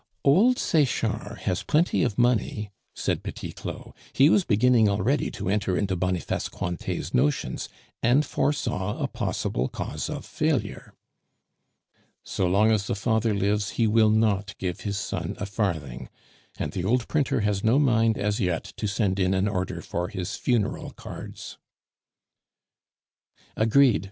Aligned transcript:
"Old 0.23 0.57
Sechard 0.57 1.41
has 1.41 1.61
plenty 1.61 2.01
of 2.01 2.17
money," 2.17 2.71
said 2.95 3.21
Petit 3.21 3.51
Claud. 3.51 3.93
He 4.13 4.31
was 4.31 4.43
beginning 4.43 4.89
already 4.89 5.29
to 5.29 5.47
enter 5.47 5.77
into 5.77 5.95
Boniface 5.95 6.49
Cointet's 6.49 7.13
notions, 7.13 7.69
and 8.01 8.25
foresaw 8.25 8.97
a 8.97 9.07
possible 9.07 9.67
cause 9.67 10.09
of 10.09 10.25
failure. 10.25 10.95
"So 12.23 12.47
long 12.47 12.71
as 12.71 12.87
the 12.87 12.95
father 12.95 13.35
lives, 13.35 13.69
he 13.77 13.85
will 13.85 14.09
not 14.09 14.57
give 14.57 14.79
his 14.81 14.97
son 14.97 15.35
a 15.37 15.45
farthing; 15.45 16.09
and 16.57 16.71
the 16.71 16.83
old 16.83 17.07
printer 17.07 17.41
has 17.41 17.63
no 17.63 17.77
mind 17.77 18.17
as 18.17 18.39
yet 18.39 18.63
to 18.77 18.87
send 18.87 19.19
in 19.19 19.35
an 19.35 19.47
order 19.47 19.81
for 19.83 20.07
his 20.07 20.35
funeral 20.35 20.89
cards." 20.89 21.59
"Agreed!" 23.55 23.99